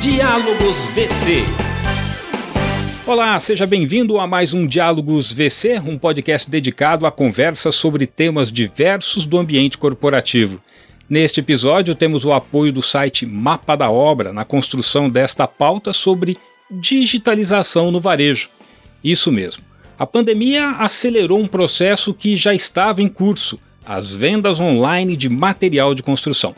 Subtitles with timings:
[0.00, 1.44] Diálogos VC.
[3.06, 8.50] Olá, seja bem-vindo a mais um Diálogos VC, um podcast dedicado a conversas sobre temas
[8.50, 10.58] diversos do ambiente corporativo.
[11.06, 16.38] Neste episódio, temos o apoio do site Mapa da Obra na construção desta pauta sobre
[16.70, 18.48] digitalização no varejo.
[19.04, 19.62] Isso mesmo.
[19.98, 25.94] A pandemia acelerou um processo que já estava em curso: as vendas online de material
[25.94, 26.54] de construção.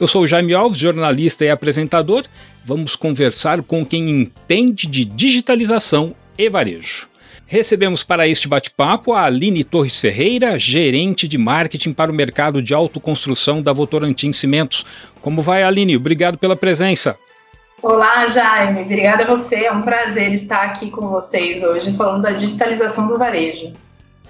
[0.00, 2.24] Eu sou Jaime Alves, jornalista e apresentador.
[2.64, 7.08] Vamos conversar com quem entende de digitalização e varejo.
[7.44, 12.72] Recebemos para este bate-papo a Aline Torres Ferreira, gerente de marketing para o mercado de
[12.72, 14.86] autoconstrução da Votorantim Cimentos.
[15.20, 15.96] Como vai, Aline?
[15.96, 17.16] Obrigado pela presença.
[17.82, 18.82] Olá, Jaime.
[18.82, 19.64] Obrigada a você.
[19.64, 23.72] É um prazer estar aqui com vocês hoje falando da digitalização do varejo.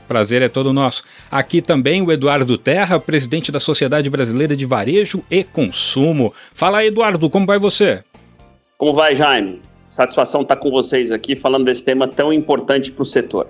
[0.08, 1.04] Prazer é todo nosso.
[1.30, 6.34] Aqui também o Eduardo Terra, presidente da Sociedade Brasileira de Varejo e Consumo.
[6.54, 8.02] Fala Eduardo, como vai você?
[8.82, 9.62] Como vai, Jaime?
[9.88, 13.46] Satisfação estar com vocês aqui falando desse tema tão importante para o setor.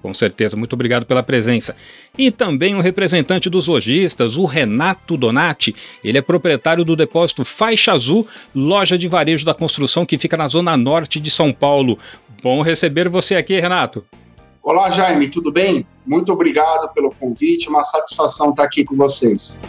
[0.00, 1.74] Com certeza, muito obrigado pela presença.
[2.16, 5.74] E também o um representante dos lojistas, o Renato Donati.
[6.04, 10.46] Ele é proprietário do depósito Faixa Azul, loja de varejo da construção que fica na
[10.46, 11.98] zona norte de São Paulo.
[12.40, 14.06] Bom receber você aqui, Renato.
[14.62, 15.84] Olá, Jaime, tudo bem?
[16.06, 19.60] Muito obrigado pelo convite, uma satisfação estar aqui com vocês.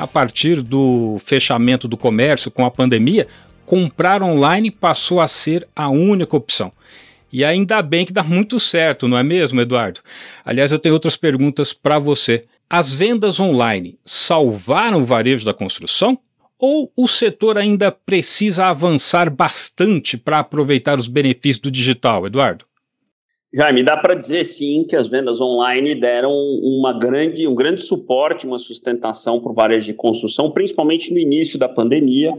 [0.00, 3.28] A partir do fechamento do comércio com a pandemia,
[3.66, 6.72] comprar online passou a ser a única opção.
[7.30, 10.00] E ainda bem que dá muito certo, não é mesmo, Eduardo?
[10.42, 12.46] Aliás, eu tenho outras perguntas para você.
[12.68, 16.18] As vendas online salvaram o varejo da construção?
[16.58, 22.64] Ou o setor ainda precisa avançar bastante para aproveitar os benefícios do digital, Eduardo?
[23.52, 26.30] Jaime, dá para dizer sim que as vendas online deram
[26.62, 31.58] uma grande, um grande suporte, uma sustentação para o varejo de construção, principalmente no início
[31.58, 32.32] da pandemia,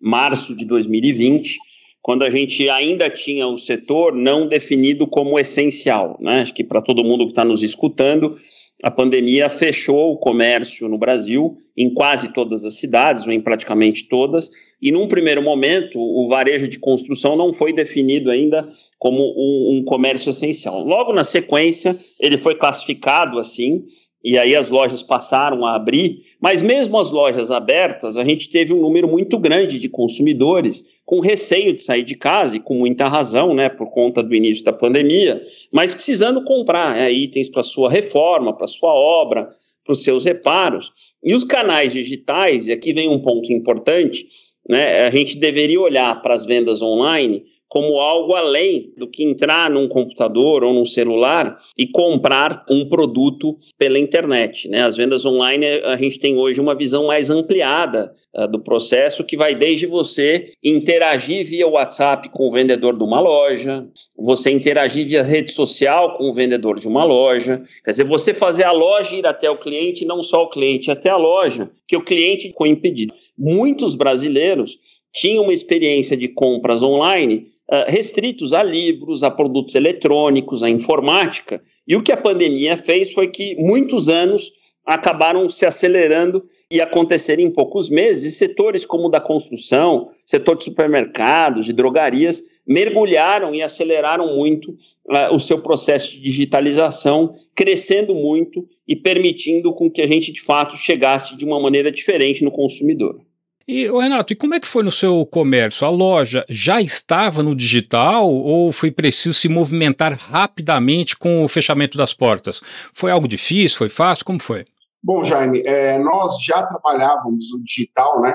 [0.00, 1.58] março de 2020,
[2.00, 6.16] quando a gente ainda tinha o setor não definido como essencial.
[6.20, 6.42] Né?
[6.42, 8.36] Acho que para todo mundo que está nos escutando,
[8.82, 14.08] a pandemia fechou o comércio no Brasil, em quase todas as cidades, ou em praticamente
[14.08, 14.50] todas,
[14.80, 18.64] e num primeiro momento o varejo de construção não foi definido ainda
[18.98, 20.84] como um, um comércio essencial.
[20.84, 23.84] Logo na sequência, ele foi classificado assim,
[24.24, 28.72] e aí as lojas passaram a abrir, mas mesmo as lojas abertas, a gente teve
[28.72, 33.08] um número muito grande de consumidores com receio de sair de casa, e com muita
[33.08, 37.90] razão, né, por conta do início da pandemia, mas precisando comprar né, itens para sua
[37.90, 39.50] reforma, para sua obra,
[39.84, 40.92] para os seus reparos.
[41.22, 44.26] E os canais digitais, e aqui vem um ponto importante,
[44.68, 49.70] né, a gente deveria olhar para as vendas online como algo além do que entrar
[49.70, 54.68] num computador ou num celular e comprar um produto pela internet.
[54.68, 54.82] Né?
[54.82, 59.38] As vendas online, a gente tem hoje uma visão mais ampliada uh, do processo, que
[59.38, 63.86] vai desde você interagir via WhatsApp com o vendedor de uma loja,
[64.18, 68.64] você interagir via rede social com o vendedor de uma loja, quer dizer, você fazer
[68.64, 72.04] a loja ir até o cliente, não só o cliente até a loja, que o
[72.04, 73.14] cliente ficou impedido.
[73.38, 74.78] Muitos brasileiros
[75.10, 81.62] tinham uma experiência de compras online uh, restritos a livros, a produtos eletrônicos, a informática.
[81.86, 84.52] E o que a pandemia fez foi que muitos anos
[84.84, 88.24] acabaram se acelerando e acontecer em poucos meses.
[88.24, 94.72] E setores como o da construção, setor de supermercados, de drogarias, mergulharam e aceleraram muito
[94.72, 100.40] uh, o seu processo de digitalização, crescendo muito e permitindo com que a gente, de
[100.40, 103.20] fato, chegasse de uma maneira diferente no consumidor.
[103.66, 105.86] E, Renato, e como é que foi no seu comércio?
[105.86, 111.96] A loja já estava no digital ou foi preciso se movimentar rapidamente com o fechamento
[111.96, 112.60] das portas?
[112.92, 113.78] Foi algo difícil?
[113.78, 114.24] Foi fácil?
[114.24, 114.64] Como foi?
[115.02, 118.34] Bom, Jaime, é, nós já trabalhávamos no digital, né?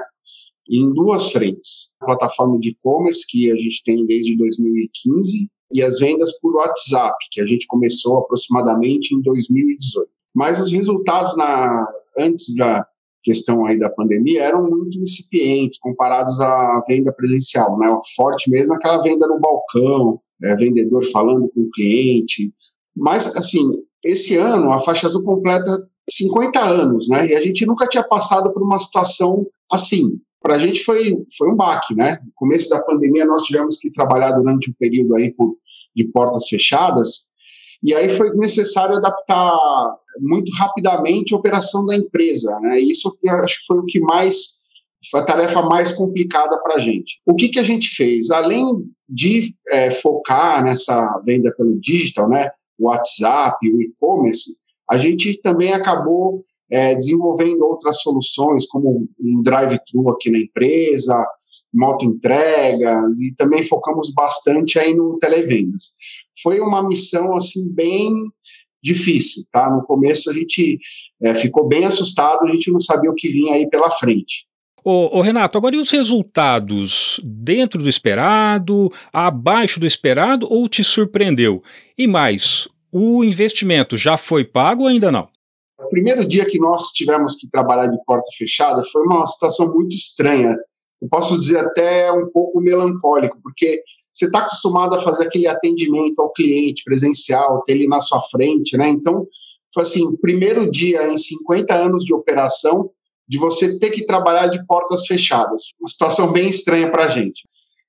[0.70, 1.96] Em duas frentes.
[2.02, 7.16] A plataforma de e-commerce, que a gente tem desde 2015, e as vendas por WhatsApp,
[7.32, 10.10] que a gente começou aproximadamente em 2018.
[10.34, 12.86] Mas os resultados na, antes da,
[13.28, 17.90] questão aí da pandemia eram muito incipientes comparados à venda presencial, né?
[17.90, 22.54] O forte mesmo aquela venda no balcão, é, vendedor falando com o cliente.
[22.96, 23.64] Mas, assim,
[24.02, 27.28] esse ano a faixa azul completa 50 anos, né?
[27.28, 30.22] E a gente nunca tinha passado por uma situação assim.
[30.42, 32.20] Para a gente foi, foi um baque, né?
[32.24, 35.58] No começo da pandemia nós tivemos que trabalhar durante um período aí por,
[35.94, 37.34] de portas fechadas
[37.84, 39.56] e aí foi necessário adaptar
[40.20, 42.58] muito rapidamente a operação da empresa.
[42.62, 42.80] Né?
[42.80, 43.12] Isso
[43.44, 44.68] acho que foi o que mais
[45.16, 47.22] a tarefa mais complicada para a gente.
[47.26, 48.32] O que, que a gente fez?
[48.32, 48.66] Além
[49.08, 54.52] de é, focar nessa venda pelo digital, né, WhatsApp, o e-commerce,
[54.90, 56.40] a gente também acabou
[56.72, 61.26] é, desenvolvendo outras soluções, como um drive-thru aqui na empresa,
[61.74, 65.94] moto entregas, e também focamos bastante aí no televendas.
[66.42, 68.14] Foi uma missão, assim, bem
[68.82, 69.70] difícil, tá?
[69.70, 70.80] No começo a gente
[71.22, 74.48] é, ficou bem assustado, a gente não sabia o que vinha aí pela frente.
[74.84, 77.20] Ô, ô, Renato, agora e os resultados?
[77.24, 81.62] Dentro do esperado, abaixo do esperado ou te surpreendeu?
[81.98, 85.28] E mais, o investimento já foi pago ou ainda não?
[85.80, 89.96] O primeiro dia que nós tivemos que trabalhar de porta fechada foi uma situação muito
[89.96, 90.56] estranha.
[91.02, 93.82] Eu posso dizer até um pouco melancólico, porque
[94.14, 98.76] você está acostumado a fazer aquele atendimento ao cliente presencial, ter ele na sua frente,
[98.78, 98.90] né?
[98.90, 99.28] Então,
[99.74, 102.90] foi assim, primeiro dia em 50 anos de operação,
[103.28, 105.74] de você ter que trabalhar de portas fechadas.
[105.80, 107.44] Uma situação bem estranha para a gente.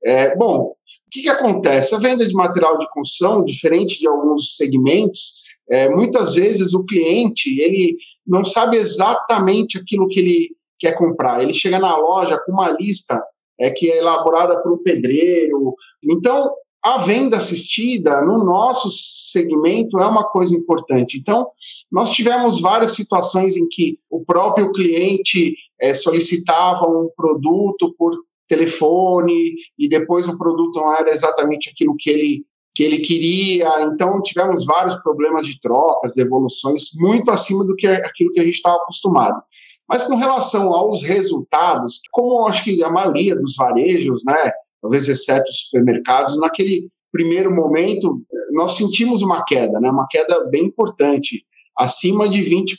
[0.05, 0.75] É, bom,
[1.09, 1.95] o que, que acontece?
[1.95, 5.39] A venda de material de construção, diferente de alguns segmentos,
[5.71, 7.97] é, muitas vezes o cliente ele
[8.27, 11.43] não sabe exatamente aquilo que ele quer comprar.
[11.43, 13.23] Ele chega na loja com uma lista
[13.59, 15.75] é, que é elaborada por um pedreiro.
[16.03, 16.51] Então,
[16.83, 21.19] a venda assistida no nosso segmento é uma coisa importante.
[21.19, 21.49] Então,
[21.91, 28.13] nós tivemos várias situações em que o próprio cliente é, solicitava um produto por
[28.47, 32.45] telefone e depois o produto não era exatamente aquilo que ele
[32.75, 33.69] que ele queria.
[33.93, 38.55] Então, tivemos vários problemas de trocas, devoluções, muito acima do que aquilo que a gente
[38.55, 39.43] estava acostumado.
[39.89, 44.53] Mas com relação aos resultados, como acho que a maioria dos varejos, né,
[44.83, 48.21] talvez exceto os supermercados, naquele primeiro momento
[48.53, 51.45] nós sentimos uma queda, né, uma queda bem importante,
[51.77, 52.77] acima de 20%.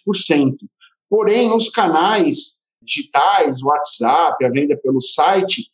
[1.10, 5.68] Porém, os canais digitais, WhatsApp, a venda pelo site,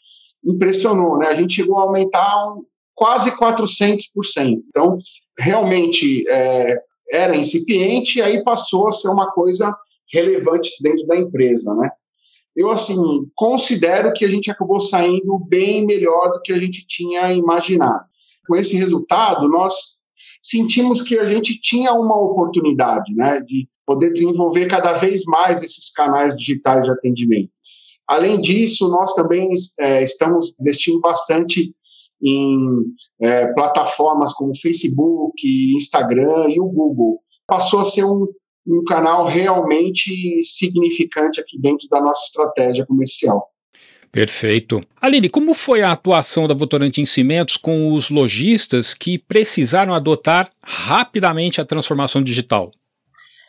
[0.46, 1.28] impressionou, né?
[1.28, 4.64] A gente chegou a aumentar um, quase 400%.
[4.70, 4.98] Então,
[5.38, 6.78] realmente é,
[7.12, 9.76] era incipiente aí passou a ser uma coisa
[10.12, 11.90] relevante dentro da empresa, né?
[12.56, 12.96] Eu, assim,
[13.36, 18.06] considero que a gente acabou saindo bem melhor do que a gente tinha imaginado.
[18.48, 20.06] Com esse resultado, nós
[20.42, 25.92] sentimos que a gente tinha uma oportunidade, né, de poder desenvolver cada vez mais esses
[25.92, 27.50] canais digitais de atendimento.
[28.08, 29.50] Além disso, nós também
[29.80, 31.74] é, estamos investindo bastante
[32.22, 32.84] em
[33.20, 35.36] é, plataformas como Facebook,
[35.76, 37.20] Instagram e o Google.
[37.48, 38.28] Passou a ser um,
[38.68, 40.12] um canal realmente
[40.44, 43.50] significante aqui dentro da nossa estratégia comercial.
[44.12, 44.82] Perfeito.
[45.02, 51.60] Aline, como foi a atuação da Votorantim Cimentos com os lojistas que precisaram adotar rapidamente
[51.60, 52.72] a transformação digital?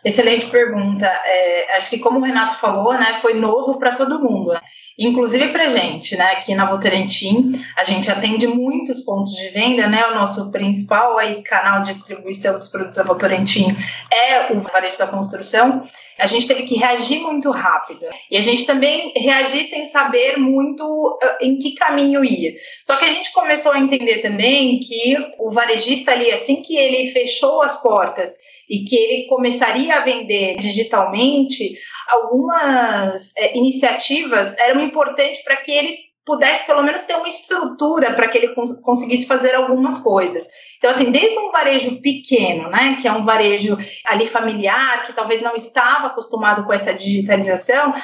[0.05, 1.07] Excelente pergunta.
[1.07, 4.53] É, acho que como o Renato falou, né, foi novo para todo mundo.
[4.99, 6.33] Inclusive para gente, né?
[6.33, 10.07] Aqui na Votorantim, a gente atende muitos pontos de venda, né?
[10.07, 13.77] O nosso principal aí, canal de distribuição dos produtos da Votorantim
[14.11, 15.87] é o varejo da construção.
[16.19, 18.07] A gente teve que reagir muito rápido.
[18.31, 22.57] E a gente também reagir sem saber muito uh, em que caminho ir.
[22.83, 27.11] Só que a gente começou a entender também que o varejista ali, assim que ele
[27.11, 28.35] fechou as portas
[28.69, 31.77] e que ele começaria a vender digitalmente,
[32.09, 38.27] algumas é, iniciativas eram importantes para que ele pudesse pelo menos ter uma estrutura para
[38.27, 40.49] que ele cons conseguisse fazer algumas coisas.
[40.77, 45.41] Então, assim, desde um varejo pequeno, né, que é um varejo ali familiar, que talvez
[45.41, 47.95] não estava acostumado com essa digitalização,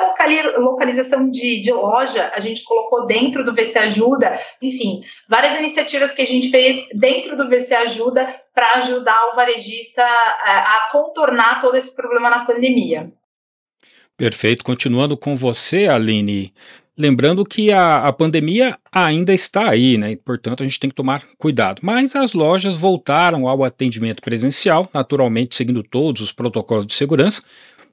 [0.59, 6.23] localização de, de loja, a gente colocou dentro do VC Ajuda, enfim, várias iniciativas que
[6.23, 11.61] a gente fez dentro do VC Ajuda para ajudar o varejista a, é, a contornar
[11.61, 13.13] todo esse problema na pandemia.
[14.17, 14.65] Perfeito.
[14.65, 16.53] Continuando com você, Aline,
[16.97, 20.15] Lembrando que a, a pandemia ainda está aí, né?
[20.17, 21.81] Portanto, a gente tem que tomar cuidado.
[21.83, 27.43] Mas as lojas voltaram ao atendimento presencial, naturalmente seguindo todos os protocolos de segurança.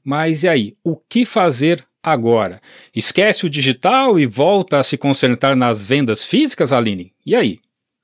[0.03, 0.74] Mas e aí?
[0.84, 2.62] O que fazer agora?
[2.94, 7.13] Esquece o digital e volta a se concentrar nas vendas físicas, Aline?
[7.25, 7.60] E aí?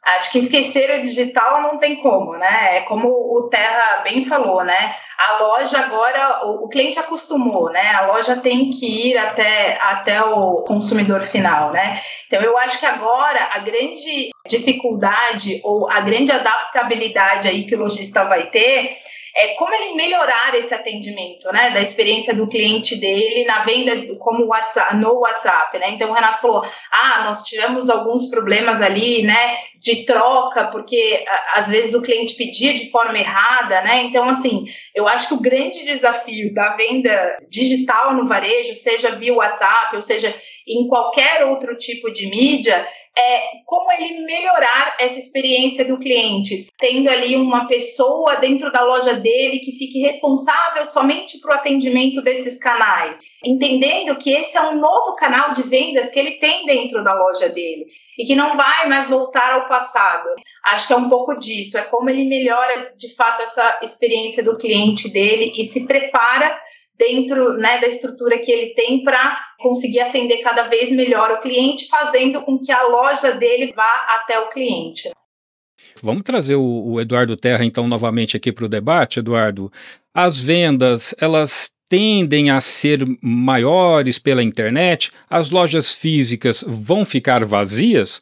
[0.06, 2.78] Acho que esquecer o digital não tem como, né?
[2.78, 4.96] É como o Terra bem falou, né?
[5.18, 7.92] A loja agora, o, cliente acostumou, né?
[7.92, 12.00] A loja tem que ir até, até o consumidor final, né?
[12.28, 17.80] Então eu acho que agora a grande dificuldade ou a grande adaptabilidade aí que o
[17.80, 18.98] lojista vai ter
[19.38, 24.46] é como ele melhorar esse atendimento, né, da experiência do cliente dele na venda como
[24.46, 25.90] WhatsApp, no WhatsApp, né?
[25.90, 31.68] Então o Renato falou: "Ah, nós tivemos alguns problemas ali, né, de troca, porque às
[31.68, 34.04] vezes o cliente pedia de forma errada, né?
[34.04, 39.34] Então assim, eu acho que o grande desafio da venda digital no varejo, seja via
[39.34, 40.34] WhatsApp, ou seja,
[40.68, 47.10] em qualquer outro tipo de mídia, é como ele melhorar essa experiência do cliente, tendo
[47.10, 52.58] ali uma pessoa dentro da loja dele que fique responsável somente para o atendimento desses
[52.58, 57.14] canais, entendendo que esse é um novo canal de vendas que ele tem dentro da
[57.14, 57.86] loja dele
[58.18, 60.30] e que não vai mais voltar ao passado.
[60.64, 64.58] Acho que é um pouco disso, é como ele melhora de fato essa experiência do
[64.58, 66.60] cliente dele e se prepara
[66.98, 71.88] dentro né, da estrutura que ele tem para conseguir atender cada vez melhor o cliente,
[71.88, 75.12] fazendo com que a loja dele vá até o cliente.
[76.02, 79.72] Vamos trazer o, o Eduardo Terra então novamente aqui para o debate, Eduardo.
[80.14, 85.12] As vendas, elas tendem a ser maiores pela internet?
[85.30, 88.22] As lojas físicas vão ficar vazias?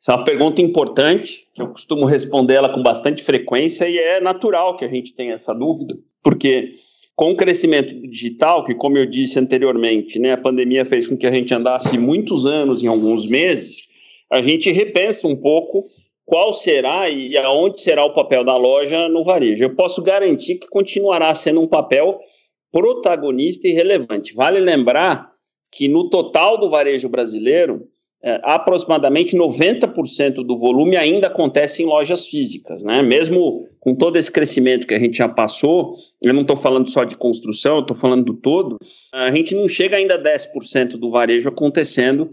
[0.00, 4.20] Essa é uma pergunta importante, que eu costumo responder ela com bastante frequência e é
[4.20, 6.72] natural que a gente tenha essa dúvida, porque
[7.16, 11.26] com o crescimento digital, que como eu disse anteriormente, né, a pandemia fez com que
[11.26, 13.82] a gente andasse muitos anos em alguns meses,
[14.30, 15.84] a gente repensa um pouco
[16.26, 19.62] qual será e aonde será o papel da loja no varejo.
[19.62, 22.18] Eu posso garantir que continuará sendo um papel
[22.72, 24.34] protagonista e relevante.
[24.34, 25.30] Vale lembrar
[25.70, 27.86] que no total do varejo brasileiro,
[28.26, 33.02] é, aproximadamente 90% do volume ainda acontece em lojas físicas, né?
[33.02, 37.04] Mesmo com todo esse crescimento que a gente já passou, eu não estou falando só
[37.04, 38.78] de construção, estou falando do todo,
[39.12, 42.30] a gente não chega ainda a 10% do varejo acontecendo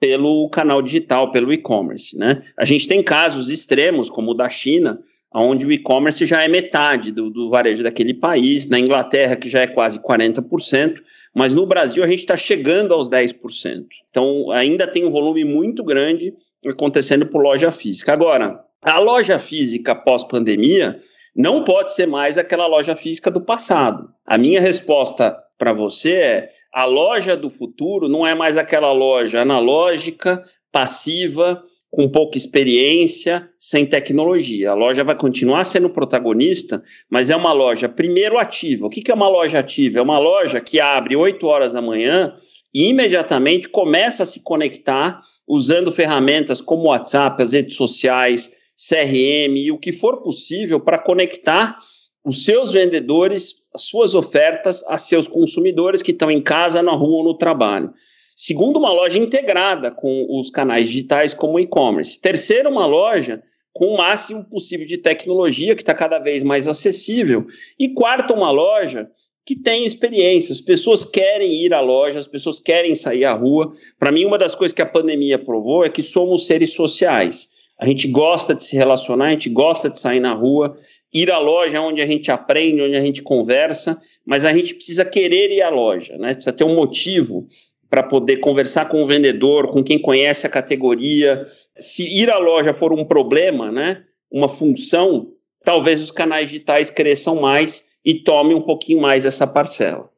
[0.00, 2.40] pelo canal digital, pelo e-commerce, né?
[2.58, 4.98] A gente tem casos extremos, como o da China,
[5.34, 9.62] onde o e-commerce já é metade do, do, varejo daquele país, na Inglaterra, que já
[9.62, 11.00] é quase 40%,
[11.34, 13.84] mas no Brasil a gente está chegando aos 10%.
[14.10, 16.32] Então ainda tem um volume muito grande
[16.64, 18.12] acontecendo por loja física.
[18.12, 21.00] Agora, a loja física pós-pandemia
[21.34, 24.08] não pode ser mais aquela loja física do passado.
[24.24, 29.40] A minha resposta para você é: a loja do futuro não é mais aquela loja
[29.40, 31.62] analógica, passiva,
[31.94, 34.72] com pouca experiência, sem tecnologia.
[34.72, 38.86] A loja vai continuar sendo protagonista, mas é uma loja, primeiro, ativa.
[38.86, 40.00] O que é uma loja ativa?
[40.00, 42.34] É uma loja que abre 8 horas da manhã
[42.74, 49.70] e imediatamente começa a se conectar usando ferramentas como WhatsApp, as redes sociais, CRM e
[49.70, 51.78] o que for possível para conectar
[52.24, 57.18] os seus vendedores, as suas ofertas a seus consumidores que estão em casa, na rua
[57.18, 57.92] ou no trabalho.
[58.36, 62.20] Segundo, uma loja integrada com os canais digitais como e-commerce.
[62.20, 67.46] Terceiro, uma loja com o máximo possível de tecnologia, que está cada vez mais acessível.
[67.78, 69.08] E quarto, uma loja
[69.44, 70.52] que tem experiência.
[70.52, 73.72] As pessoas querem ir à loja, as pessoas querem sair à rua.
[73.98, 77.48] Para mim, uma das coisas que a pandemia provou é que somos seres sociais.
[77.78, 80.76] A gente gosta de se relacionar, a gente gosta de sair na rua,
[81.12, 85.04] ir à loja onde a gente aprende, onde a gente conversa, mas a gente precisa
[85.04, 86.34] querer ir à loja, né?
[86.34, 87.48] Precisa ter um motivo
[87.94, 91.46] para poder conversar com o vendedor, com quem conhece a categoria.
[91.78, 95.28] Se ir à loja for um problema, né, uma função,
[95.64, 100.10] talvez os canais digitais cresçam mais e tomem um pouquinho mais essa parcela.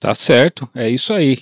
[0.00, 1.38] Tá certo, é isso aí.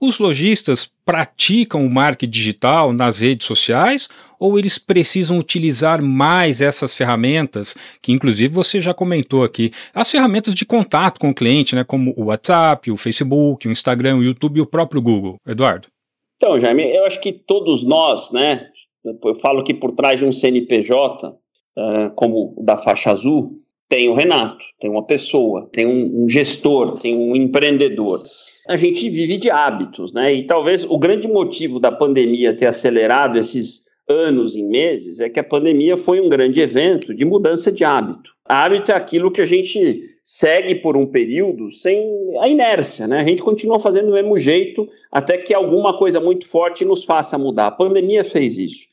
[0.00, 6.96] Os lojistas praticam o marketing digital nas redes sociais ou eles precisam utilizar mais essas
[6.96, 11.82] ferramentas, que inclusive você já comentou aqui, as ferramentas de contato com o cliente, né,
[11.82, 15.36] como o WhatsApp, o Facebook, o Instagram, o YouTube e o próprio Google?
[15.44, 15.88] Eduardo.
[16.36, 18.68] Então, Jaime, eu acho que todos nós, né,
[19.04, 21.34] eu falo que por trás de um CNPJ, uh,
[21.76, 26.28] eh, como o da faixa azul, tem o Renato, tem uma pessoa, tem um, um
[26.28, 28.20] gestor, tem um empreendedor.
[28.68, 30.34] A gente vive de hábitos, né?
[30.34, 35.40] E talvez o grande motivo da pandemia ter acelerado esses anos em meses é que
[35.40, 38.30] a pandemia foi um grande evento de mudança de hábito.
[38.44, 41.98] Hábito é aquilo que a gente segue por um período sem
[42.40, 43.20] a inércia, né?
[43.20, 47.38] A gente continua fazendo do mesmo jeito até que alguma coisa muito forte nos faça
[47.38, 47.68] mudar.
[47.68, 48.86] A pandemia fez isso.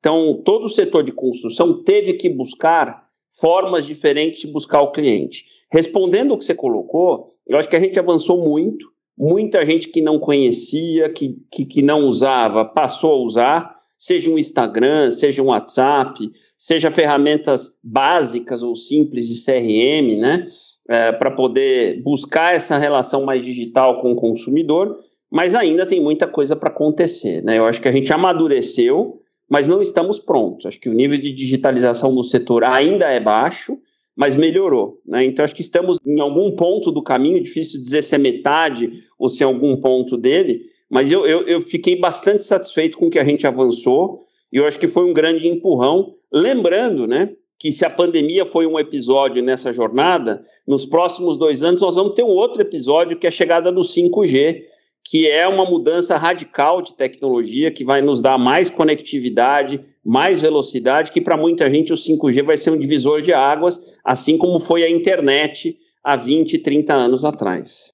[0.00, 5.44] Então, todo o setor de construção teve que buscar formas diferentes de buscar o cliente.
[5.72, 10.00] Respondendo o que você colocou, eu acho que a gente avançou muito, muita gente que
[10.00, 15.46] não conhecia, que, que, que não usava, passou a usar, seja um Instagram, seja um
[15.46, 20.46] WhatsApp, seja ferramentas básicas ou simples de CRM, né?
[20.86, 24.98] É, para poder buscar essa relação mais digital com o consumidor,
[25.32, 27.42] mas ainda tem muita coisa para acontecer.
[27.42, 27.56] Né?
[27.56, 30.66] Eu acho que a gente amadureceu, mas não estamos prontos.
[30.66, 33.78] Acho que o nível de digitalização no setor ainda é baixo,
[34.16, 35.00] mas melhorou.
[35.06, 35.24] Né?
[35.24, 39.28] Então, acho que estamos em algum ponto do caminho, difícil dizer se é metade ou
[39.28, 43.18] se é algum ponto dele, mas eu, eu, eu fiquei bastante satisfeito com o que
[43.18, 46.14] a gente avançou e eu acho que foi um grande empurrão.
[46.32, 51.80] Lembrando, né, que se a pandemia foi um episódio nessa jornada, nos próximos dois anos
[51.80, 54.62] nós vamos ter um outro episódio que é a chegada do 5G,
[55.04, 61.12] que é uma mudança radical de tecnologia que vai nos dar mais conectividade, mais velocidade,
[61.12, 64.82] que para muita gente o 5G vai ser um divisor de águas, assim como foi
[64.82, 67.92] a internet há 20, 30 anos atrás.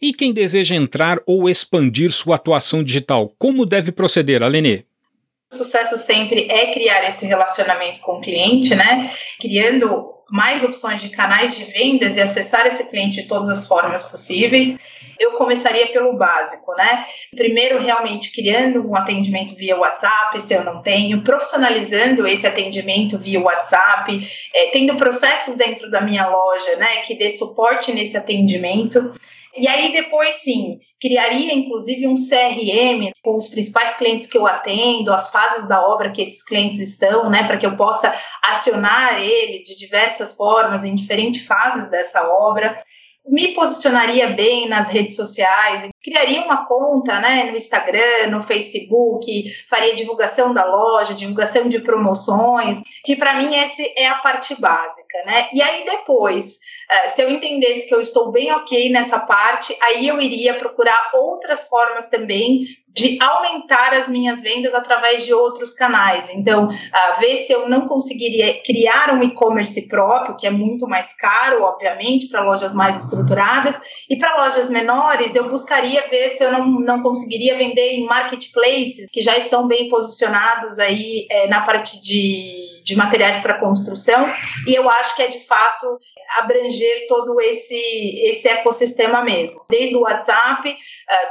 [0.00, 4.84] E quem deseja entrar ou expandir sua atuação digital, como deve proceder, Alenê?
[5.52, 9.12] O sucesso sempre é criar esse relacionamento com o cliente, né?
[9.38, 14.02] Criando mais opções de canais de vendas e acessar esse cliente de todas as formas
[14.04, 14.78] possíveis.
[15.20, 17.04] Eu começaria pelo básico, né?
[17.36, 23.38] Primeiro, realmente criando um atendimento via WhatsApp, se eu não tenho, profissionalizando esse atendimento via
[23.38, 24.18] WhatsApp,
[24.54, 29.12] é, tendo processos dentro da minha loja, né, que dê suporte nesse atendimento.
[29.54, 35.12] E aí depois sim, criaria inclusive um CRM com os principais clientes que eu atendo,
[35.12, 39.62] as fases da obra que esses clientes estão, né, para que eu possa acionar ele
[39.62, 42.82] de diversas formas em diferentes fases dessa obra
[43.30, 49.94] me posicionaria bem nas redes sociais, criaria uma conta né, no Instagram, no Facebook, faria
[49.94, 55.48] divulgação da loja, divulgação de promoções, que para mim essa é a parte básica, né?
[55.52, 56.58] E aí depois,
[56.90, 61.10] eh, se eu entendesse que eu estou bem ok nessa parte, aí eu iria procurar
[61.14, 66.28] outras formas também de aumentar as minhas vendas através de outros canais.
[66.32, 71.12] Então, uh, ver se eu não conseguiria criar um e-commerce próprio, que é muito mais
[71.12, 76.52] caro, obviamente, para lojas mais estruturadas, e para lojas menores, eu buscaria ver se eu
[76.52, 82.00] não, não conseguiria vender em marketplaces que já estão bem posicionados aí é, na parte
[82.00, 84.32] de, de materiais para construção,
[84.66, 85.98] e eu acho que é de fato
[86.38, 87.74] abranger todo esse,
[88.28, 90.74] esse ecossistema mesmo, desde o WhatsApp, uh,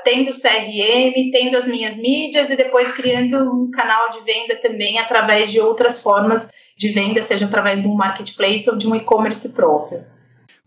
[0.03, 5.51] tendo CRM, tendo as minhas mídias e depois criando um canal de venda também através
[5.51, 10.05] de outras formas de venda, seja através de um marketplace ou de um e-commerce próprio.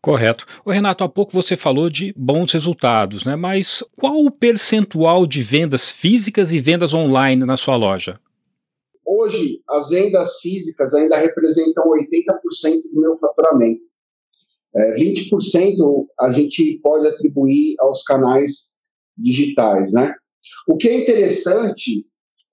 [0.03, 0.45] Correto.
[0.64, 3.37] O Renato, há pouco você falou de bons resultados, né?
[3.37, 8.18] Mas qual o percentual de vendas físicas e vendas online na sua loja?
[9.07, 13.91] Hoje, as vendas físicas ainda representam 80% do meu faturamento.
[14.74, 18.78] É, 20% a gente pode atribuir aos canais
[19.16, 20.14] digitais, né?
[20.66, 22.06] O que é interessante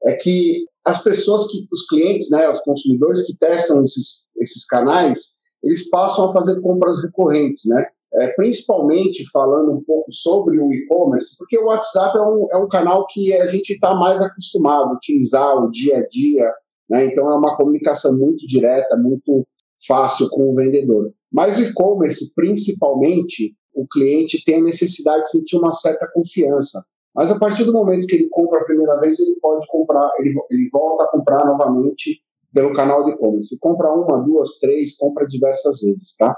[0.03, 5.39] é que as pessoas que, os clientes, né, os consumidores que testam esses, esses canais,
[5.63, 7.85] eles passam a fazer compras recorrentes, né?
[8.11, 12.67] É, principalmente falando um pouco sobre o e-commerce, porque o WhatsApp é um, é um
[12.67, 16.51] canal que a gente está mais acostumado a utilizar o dia a dia,
[16.89, 17.05] né?
[17.05, 19.45] Então é uma comunicação muito direta, muito
[19.87, 21.11] fácil com o vendedor.
[21.31, 26.83] Mas o e-commerce, principalmente, o cliente tem a necessidade de sentir uma certa confiança.
[27.15, 30.33] Mas a partir do momento que ele compra a primeira vez, ele pode comprar, ele,
[30.51, 32.21] ele volta a comprar novamente
[32.53, 33.57] pelo canal de e-commerce.
[33.59, 36.35] Compra uma, duas, três, compra diversas vezes, tá?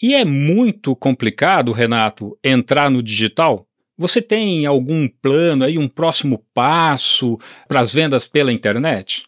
[0.00, 3.66] E é muito complicado, Renato, entrar no digital?
[3.96, 7.36] Você tem algum plano aí, um próximo passo
[7.66, 9.26] para as vendas pela internet?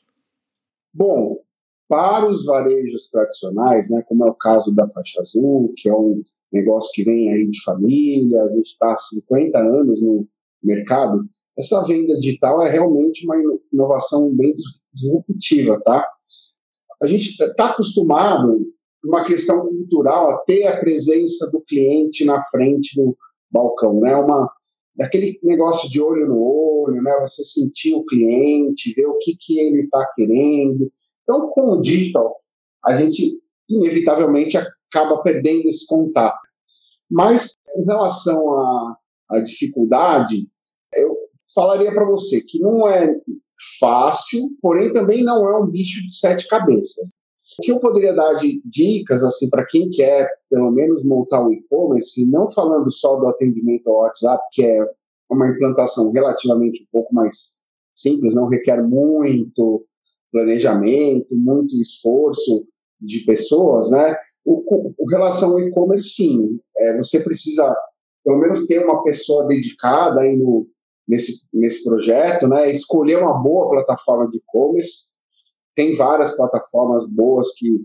[0.95, 1.39] Bom,
[1.90, 6.22] para os varejos tradicionais, né, como é o caso da faixa azul, que é um
[6.53, 10.26] negócio que vem aí de família, a gente está há 50 anos no,
[10.62, 11.24] mercado,
[11.59, 13.37] essa venda digital é realmente uma
[13.72, 14.55] inovação bem
[14.92, 16.07] disruptiva, tá?
[17.03, 18.66] A gente está acostumado,
[19.05, 23.16] uma questão cultural, a ter a presença do cliente na frente do
[23.50, 24.14] balcão, né?
[24.16, 24.50] Uma
[25.00, 27.12] aquele negócio de olho no olho, né?
[27.22, 30.92] Você sentir o cliente, ver o que que ele está querendo.
[31.31, 32.40] Então, com o digital,
[32.85, 36.40] a gente inevitavelmente acaba perdendo esse contato.
[37.09, 38.97] Mas, em relação à,
[39.31, 40.49] à dificuldade,
[40.93, 41.16] eu
[41.55, 43.14] falaria para você que não é
[43.79, 47.11] fácil, porém também não é um bicho de sete cabeças.
[47.59, 51.53] O que eu poderia dar de dicas assim para quem quer pelo menos montar um
[51.53, 54.85] e-commerce, não falando só do atendimento ao WhatsApp, que é
[55.31, 57.64] uma implantação relativamente um pouco mais
[57.95, 59.85] simples, não requer muito
[60.33, 62.66] planejamento, muito esforço
[63.01, 64.16] de pessoas, né?
[64.45, 67.75] O, o relação ao e-commerce, sim, é, você precisa
[68.25, 70.66] pelo menos ter uma pessoa dedicada aí no,
[71.09, 72.71] nesse, nesse projeto, né?
[72.71, 75.21] Escolher uma boa plataforma de e-commerce.
[75.75, 77.81] Tem várias plataformas boas que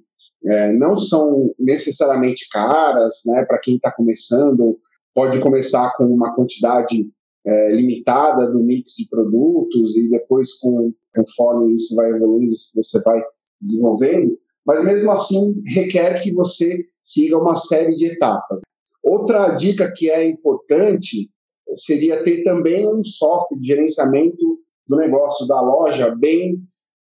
[0.45, 3.45] é, não são necessariamente caras, né?
[3.45, 4.77] Para quem está começando,
[5.13, 7.09] pode começar com uma quantidade
[7.45, 13.21] é, limitada do mix de produtos e depois, com, conforme isso vai evoluindo, você vai
[13.61, 14.37] desenvolvendo.
[14.65, 18.61] Mas mesmo assim, requer que você siga uma série de etapas.
[19.03, 21.29] Outra dica que é importante
[21.73, 26.59] seria ter também um software de gerenciamento do negócio da loja bem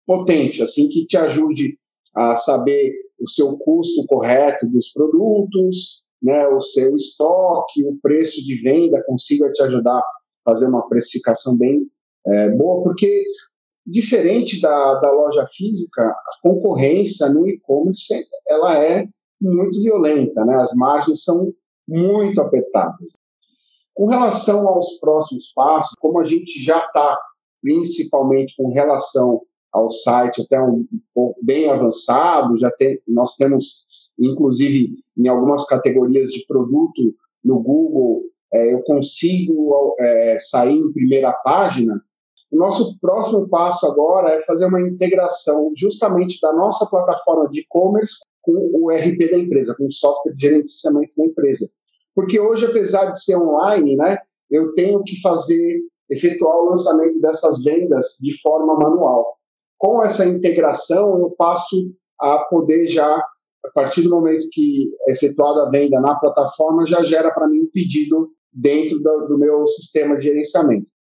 [0.06, 1.78] potente, assim que te ajude
[2.14, 8.56] a saber o seu custo correto dos produtos, né, o seu estoque, o preço de
[8.56, 10.02] venda, consiga te ajudar
[10.44, 11.86] fazer uma precificação bem
[12.26, 13.24] é, boa, porque
[13.86, 19.06] diferente da, da loja física, a concorrência no e-commerce ela é
[19.40, 20.54] muito violenta, né?
[20.54, 21.52] As margens são
[21.88, 23.12] muito apertadas.
[23.94, 27.18] Com relação aos próximos passos, como a gente já está,
[27.60, 33.84] principalmente com relação ao site até um, pouco bem avançado, já tem, nós temos,
[34.18, 41.32] inclusive, em algumas categorias de produto no Google, é, eu consigo é, sair em primeira
[41.32, 42.00] página.
[42.50, 48.16] O nosso próximo passo agora é fazer uma integração justamente da nossa plataforma de e-commerce
[48.42, 51.66] com o RP da empresa, com o software de gerenciamento da empresa.
[52.14, 54.18] Porque hoje, apesar de ser online, né,
[54.50, 59.38] eu tenho que fazer, efetuar o lançamento dessas vendas de forma manual.
[59.78, 63.16] Com essa integração, eu passo a poder já,
[63.64, 67.62] a partir do momento que é efetuada a venda na plataforma, já gera para mim
[67.62, 70.92] um pedido dentro do, do meu sistema de gerenciamento.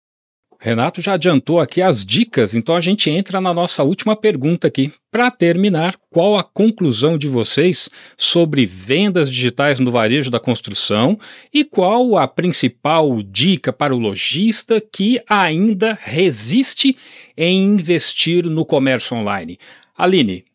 [0.63, 4.93] Renato já adiantou aqui as dicas, então a gente entra na nossa última pergunta aqui.
[5.09, 11.17] Para terminar, qual a conclusão de vocês sobre vendas digitais no varejo da construção
[11.51, 16.95] e qual a principal dica para o lojista que ainda resiste
[17.35, 19.57] em investir no comércio online?
[19.97, 20.45] Aline,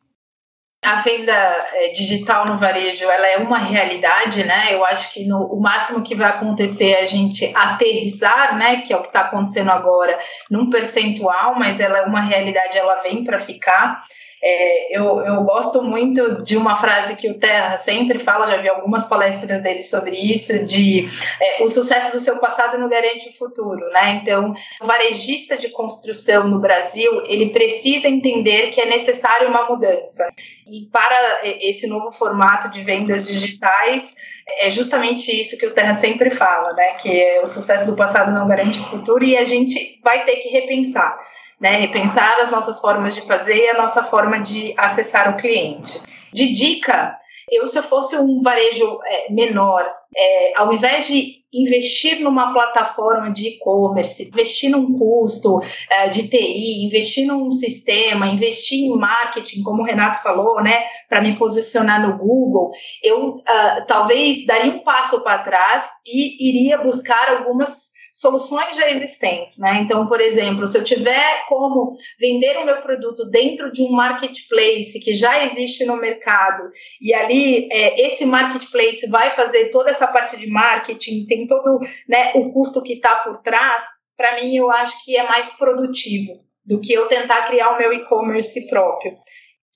[0.87, 4.69] a venda é, digital no varejo ela é uma realidade, né?
[4.71, 8.83] Eu acho que no, o máximo que vai acontecer é a gente aterrissar, né?
[8.83, 10.17] Que é o que está acontecendo agora,
[10.49, 14.01] num percentual, mas ela é uma realidade, ela vem para ficar.
[14.49, 18.69] É, eu, eu gosto muito de uma frase que o Terra sempre fala, já vi
[18.69, 21.09] algumas palestras dele sobre isso, de
[21.43, 24.21] é, o sucesso do seu passado não garante o futuro, né?
[24.23, 30.29] Então, o varejista de construção no Brasil, ele precisa entender que é necessário uma mudança.
[30.71, 34.15] E para esse novo formato de vendas digitais,
[34.61, 36.93] é justamente isso que o Terra sempre fala, né?
[36.95, 40.37] Que é o sucesso do passado não garante o futuro e a gente vai ter
[40.37, 41.19] que repensar
[41.61, 41.77] né?
[41.77, 46.01] Repensar as nossas formas de fazer e a nossa forma de acessar o cliente.
[46.33, 47.17] De dica,
[47.51, 53.31] eu se eu fosse um varejo é, menor, é, ao invés de investir numa plataforma
[53.31, 59.83] de e-commerce, investir num custo é, de TI, investir num sistema, investir em marketing, como
[59.83, 65.23] o Renato falou, né, para me posicionar no Google, eu uh, talvez daria um passo
[65.23, 69.83] para trás e iria buscar algumas soluções já existentes, né?
[69.83, 74.99] Então, por exemplo, se eu tiver como vender o meu produto dentro de um marketplace
[74.99, 80.35] que já existe no mercado e ali é, esse marketplace vai fazer toda essa parte
[80.39, 83.83] de marketing, tem todo né, o custo que está por trás,
[84.17, 87.93] para mim eu acho que é mais produtivo do que eu tentar criar o meu
[87.93, 89.15] e-commerce próprio.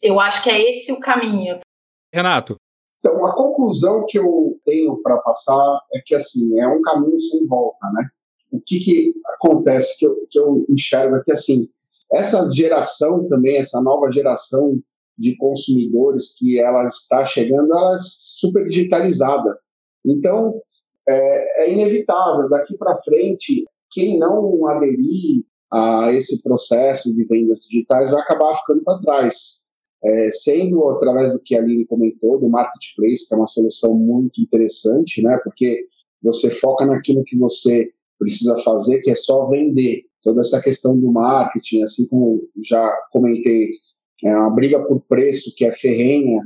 [0.01, 1.61] Eu acho que é esse o caminho.
[2.11, 2.57] Renato,
[2.97, 7.47] então, a conclusão que eu tenho para passar é que, assim, é um caminho sem
[7.47, 8.09] volta, né?
[8.51, 11.67] O que, que acontece que eu, que eu enxergo aqui assim,
[12.13, 14.81] essa geração também, essa nova geração
[15.17, 19.59] de consumidores que ela está chegando, ela é super digitalizada.
[20.05, 20.61] Então,
[21.09, 28.11] é, é inevitável, daqui para frente, quem não aderir a esse processo de vendas digitais
[28.11, 29.71] vai acabar ficando para trás.
[30.03, 34.41] É, sendo através do que a Aline comentou, do marketplace, que é uma solução muito
[34.41, 35.39] interessante, né?
[35.45, 35.87] Porque
[36.23, 40.03] você foca naquilo que você precisa fazer, que é só vender.
[40.23, 43.71] Toda essa questão do marketing, assim como já comentei,
[44.23, 46.43] é uma briga por preço que é ferrenha.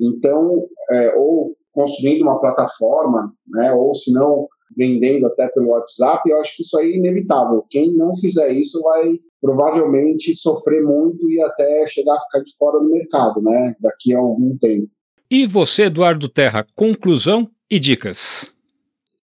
[0.00, 3.72] Então, é, ou construindo uma plataforma, né?
[3.72, 7.64] Ou se não vendendo até pelo WhatsApp, eu acho que isso aí é inevitável.
[7.70, 12.80] Quem não fizer isso vai provavelmente sofrer muito e até chegar a ficar de fora
[12.80, 13.74] do mercado, né?
[13.80, 14.88] Daqui a algum tempo.
[15.30, 18.50] E você, Eduardo Terra, conclusão e dicas?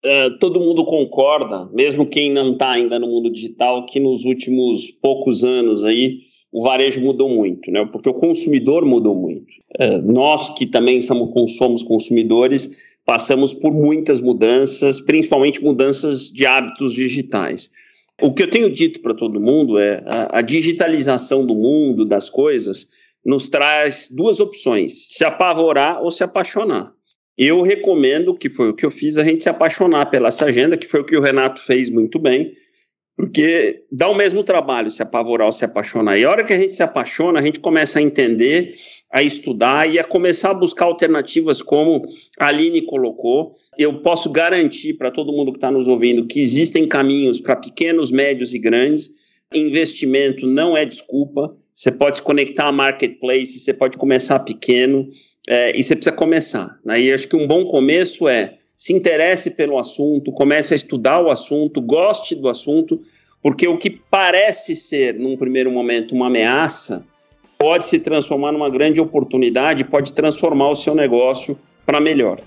[0.04, 4.90] Uh, todo mundo concorda, mesmo quem não está ainda no mundo digital, que nos últimos
[5.02, 7.84] poucos anos aí o varejo mudou muito, né?
[7.92, 9.50] Porque o consumidor mudou muito.
[9.78, 12.70] Uh, nós que também somos, somos consumidores
[13.04, 17.68] passamos por muitas mudanças, principalmente mudanças de hábitos digitais.
[18.22, 22.30] O que eu tenho dito para todo mundo é a, a digitalização do mundo, das
[22.30, 22.86] coisas,
[23.24, 26.92] nos traz duas opções: se apavorar ou se apaixonar.
[27.42, 30.76] Eu recomendo, que foi o que eu fiz, a gente se apaixonar pela essa agenda,
[30.76, 32.52] que foi o que o Renato fez muito bem,
[33.16, 36.18] porque dá o mesmo trabalho se apavorar ou se apaixonar.
[36.18, 38.74] E a hora que a gente se apaixona, a gente começa a entender,
[39.10, 42.02] a estudar e a começar a buscar alternativas, como
[42.38, 43.54] a Aline colocou.
[43.78, 48.12] Eu posso garantir para todo mundo que está nos ouvindo que existem caminhos para pequenos,
[48.12, 49.08] médios e grandes.
[49.54, 51.54] Investimento não é desculpa.
[51.74, 55.08] Você pode se conectar a marketplace, você pode começar pequeno
[55.48, 56.78] é, e você precisa começar.
[56.84, 57.00] Né?
[57.00, 61.30] E acho que um bom começo é se interesse pelo assunto, comece a estudar o
[61.30, 63.00] assunto, goste do assunto,
[63.42, 67.06] porque o que parece ser, num primeiro momento, uma ameaça,
[67.58, 72.40] pode se transformar numa grande oportunidade, pode transformar o seu negócio para melhor.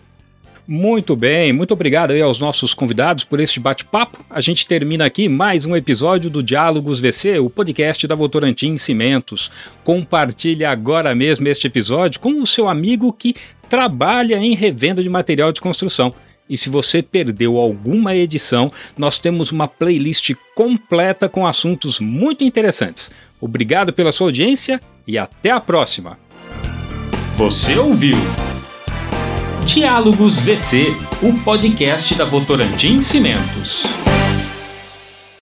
[0.65, 4.23] Muito bem, muito obrigado aí aos nossos convidados por este bate-papo.
[4.29, 9.51] A gente termina aqui mais um episódio do Diálogos VC, o podcast da Votorantim Cimentos.
[9.83, 13.35] Compartilhe agora mesmo este episódio com o seu amigo que
[13.69, 16.13] trabalha em revenda de material de construção.
[16.49, 23.11] E se você perdeu alguma edição, nós temos uma playlist completa com assuntos muito interessantes.
[23.41, 26.17] Obrigado pela sua audiência e até a próxima.
[27.35, 28.17] Você ouviu
[29.65, 33.83] Diálogos VC, o podcast da Votorantim Cimentos.